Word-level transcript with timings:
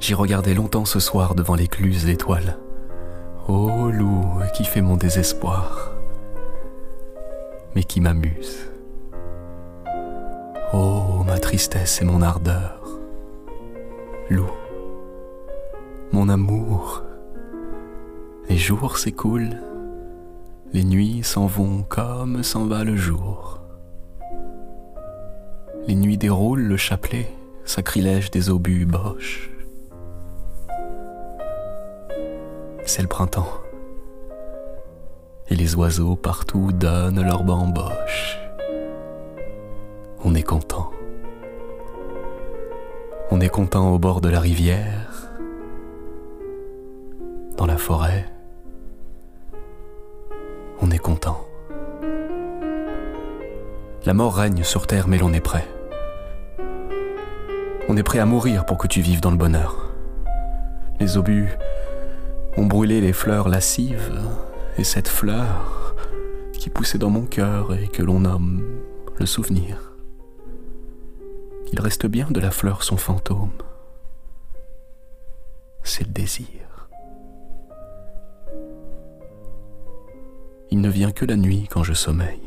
J'y 0.00 0.14
regardais 0.14 0.54
longtemps 0.54 0.84
ce 0.84 0.98
soir 0.98 1.34
devant 1.34 1.54
l'écluse 1.54 2.06
d'étoiles. 2.06 2.58
Oh 3.48 3.90
loup 3.90 4.40
qui 4.56 4.64
fait 4.64 4.80
mon 4.80 4.96
désespoir, 4.96 5.92
mais 7.74 7.82
qui 7.82 8.00
m'amuse. 8.00 8.70
Oh 10.72 11.22
ma 11.26 11.38
tristesse 11.38 12.00
et 12.00 12.04
mon 12.04 12.22
ardeur. 12.22 12.80
Loup, 14.30 14.50
mon 16.12 16.30
amour. 16.30 17.02
Les 18.48 18.56
jours 18.56 18.96
s'écoulent, 18.96 19.60
les 20.72 20.84
nuits 20.84 21.22
s'en 21.22 21.46
vont 21.46 21.82
comme 21.82 22.42
s'en 22.42 22.64
va 22.66 22.84
le 22.84 22.96
jour. 22.96 23.60
Les 25.86 25.94
nuits 25.94 26.16
déroulent 26.16 26.62
le 26.62 26.78
chapelet, 26.78 27.30
sacrilège 27.64 28.30
des 28.30 28.50
obus 28.50 28.86
boches. 28.86 29.50
C'est 32.86 33.02
le 33.02 33.08
printemps. 33.08 33.48
Et 35.48 35.56
les 35.56 35.74
oiseaux 35.74 36.16
partout 36.16 36.72
donnent 36.72 37.22
leur 37.22 37.44
bamboche. 37.44 38.38
On 40.24 40.34
est 40.34 40.42
content. 40.42 40.90
On 43.30 43.40
est 43.40 43.48
content 43.48 43.92
au 43.92 43.98
bord 43.98 44.20
de 44.20 44.28
la 44.28 44.40
rivière, 44.40 45.30
dans 47.56 47.66
la 47.66 47.76
forêt. 47.76 48.26
On 50.80 50.90
est 50.90 50.98
content. 50.98 51.46
La 54.04 54.12
mort 54.12 54.34
règne 54.34 54.62
sur 54.62 54.86
terre, 54.86 55.08
mais 55.08 55.18
l'on 55.18 55.32
est 55.32 55.40
prêt. 55.40 55.66
On 57.94 57.96
est 57.96 58.02
prêt 58.02 58.18
à 58.18 58.26
mourir 58.26 58.66
pour 58.66 58.76
que 58.76 58.88
tu 58.88 59.00
vives 59.02 59.20
dans 59.20 59.30
le 59.30 59.36
bonheur. 59.36 59.94
Les 60.98 61.16
obus 61.16 61.48
ont 62.56 62.66
brûlé 62.66 63.00
les 63.00 63.12
fleurs 63.12 63.48
lascives, 63.48 64.20
et 64.76 64.82
cette 64.82 65.06
fleur 65.06 65.94
qui 66.54 66.70
poussait 66.70 66.98
dans 66.98 67.10
mon 67.10 67.24
cœur 67.24 67.72
et 67.72 67.86
que 67.86 68.02
l'on 68.02 68.18
nomme 68.18 68.64
le 69.20 69.26
souvenir. 69.26 69.92
Il 71.72 71.80
reste 71.80 72.06
bien 72.06 72.26
de 72.32 72.40
la 72.40 72.50
fleur 72.50 72.82
son 72.82 72.96
fantôme. 72.96 73.52
C'est 75.84 76.04
le 76.04 76.12
désir. 76.12 76.88
Il 80.72 80.80
ne 80.80 80.88
vient 80.88 81.12
que 81.12 81.24
la 81.24 81.36
nuit 81.36 81.68
quand 81.70 81.84
je 81.84 81.94
sommeille. 81.94 82.42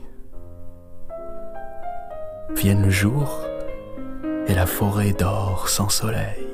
Vienne 2.53 2.81
le 2.81 2.89
jour 2.89 3.47
et 4.47 4.53
la 4.53 4.65
forêt 4.65 5.13
dort 5.13 5.69
sans 5.69 5.89
soleil. 5.89 6.47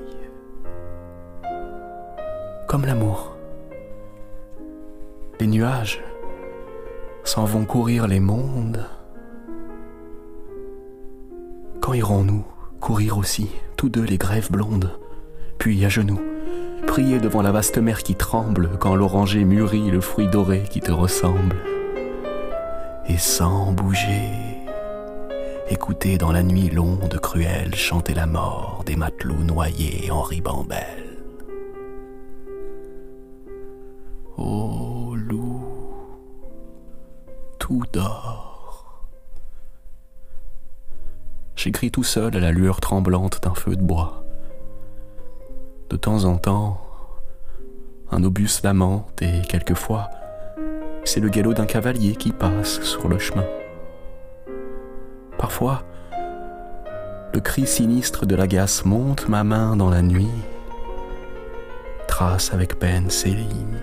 Comme 2.68 2.86
l'amour. 2.86 3.36
Les 5.40 5.48
nuages 5.48 6.02
s'en 7.24 7.46
vont 7.46 7.66
courir 7.66 8.08
les 8.08 8.20
mondes. 8.20 8.86
Quand 11.82 11.94
irons-nous 11.94 12.46
courir 12.80 13.18
aussi, 13.18 13.50
tous 13.78 13.90
deux 13.90 14.04
les 14.04 14.18
grèves 14.18 14.52
blondes, 14.52 14.98
puis 15.58 15.86
à 15.86 15.90
genoux, 15.90 16.22
prier 16.88 17.20
devant 17.20 17.42
la 17.42 17.52
vaste 17.52 17.78
mer 17.78 18.04
qui 18.04 18.16
tremble 18.16 18.72
quand 18.80 18.96
l'oranger 18.96 19.46
mûrit 19.46 19.90
le 19.90 20.02
fruit 20.02 20.28
doré 20.28 20.64
qui 20.70 20.82
te 20.82 20.92
ressemble, 20.92 21.56
et 23.08 23.18
sans 23.18 23.72
bouger, 23.72 24.62
écouter 25.69 26.17
dans 26.17 26.31
la 26.31 26.44
nuit 26.44 26.69
l'onde 26.69 27.19
cruelle 27.22 27.75
chanter 27.75 28.14
la 28.14 28.25
mort 28.25 28.83
des 28.86 28.95
matelots 28.95 29.44
noyés 29.44 30.11
en 30.11 30.22
ribambelle. 30.22 31.17
Ô 34.38 35.16
loup, 35.16 35.63
tout 37.59 37.84
dort. 37.91 39.07
J'écris 41.56 41.91
tout 41.91 42.03
seul 42.03 42.35
à 42.35 42.40
la 42.40 42.52
lueur 42.52 42.81
tremblante 42.81 43.41
d'un 43.41 43.53
feu 43.53 43.75
de 43.75 43.81
bois. 43.81 44.23
De 45.90 45.96
temps 45.96 46.25
en 46.25 46.38
temps, 46.38 46.81
un 48.12 48.23
obus 48.23 48.62
lamente 48.63 49.22
et 49.22 49.41
quelquefois, 49.47 50.09
c'est 51.06 51.19
le 51.19 51.29
galop 51.29 51.53
d'un 51.53 51.66
cavalier 51.66 52.16
qui 52.16 52.31
passe 52.31 52.81
sur 52.81 53.07
le 53.07 53.19
chemin. 53.19 53.46
Le 55.62 57.40
cri 57.40 57.68
sinistre 57.68 58.25
de 58.25 58.36
l'agace 58.36 58.86
monte 58.86 59.30
ma 59.30 59.44
main 59.44 59.75
dans 59.75 59.90
la 59.90 60.02
nuit, 60.02 60.31
trace 62.08 62.53
avec 62.53 62.80
peine 62.80 63.09
ses 63.09 63.30
lignes. 63.30 63.81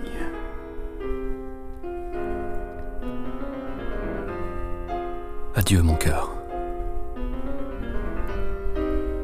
Adieu 5.55 5.81
mon 5.81 5.95
cœur. 5.95 6.31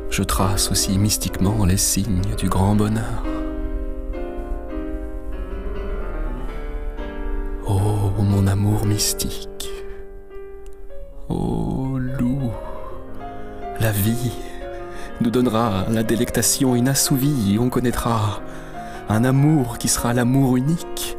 Je 0.10 0.24
trace 0.24 0.72
aussi 0.72 0.98
mystiquement 0.98 1.66
les 1.66 1.78
signes 1.78 2.36
du 2.38 2.50
grand 2.50 2.76
bonheur. 2.76 3.24
Oh 7.68 8.12
mon 8.18 8.48
amour 8.48 8.86
mystique. 8.86 9.77
La 13.80 13.92
vie 13.92 14.32
nous 15.22 15.30
donnera 15.30 15.86
la 15.90 16.02
délectation 16.02 16.76
inassouvie. 16.76 17.58
On 17.60 17.70
connaîtra 17.70 18.42
un 19.08 19.24
amour 19.24 19.78
qui 19.78 19.88
sera 19.88 20.14
l'amour 20.14 20.58
unique. 20.58 21.16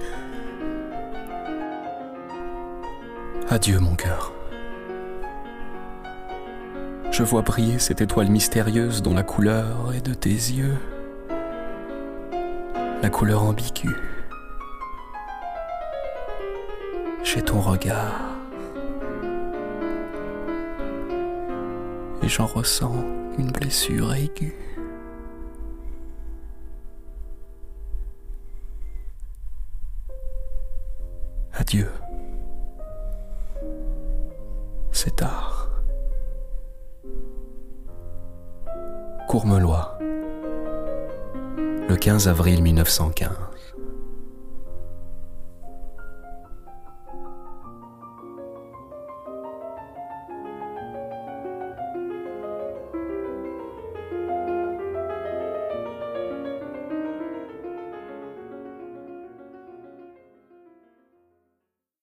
Adieu 3.48 3.78
mon 3.78 3.94
cœur. 3.94 4.32
Je 7.12 7.22
vois 7.22 7.42
briller 7.42 7.78
cette 7.78 8.00
étoile 8.00 8.28
mystérieuse 8.28 9.02
dont 9.02 9.14
la 9.14 9.22
couleur 9.22 9.92
est 9.94 10.04
de 10.04 10.14
tes 10.14 10.30
yeux. 10.30 10.76
La 13.02 13.08
couleur 13.08 13.44
ambiguë. 13.44 13.96
Chez 17.22 17.42
ton 17.42 17.60
regard. 17.60 18.37
Et 22.28 22.30
j'en 22.30 22.44
ressens 22.44 22.92
une 23.38 23.50
blessure 23.50 24.12
aiguë. 24.12 24.54
Adieu. 31.54 31.90
C'est 34.92 35.16
tard. 35.16 35.70
Courmelois, 39.26 39.98
le 41.88 41.96
15 41.96 42.28
avril 42.28 42.62
1915. 42.62 43.30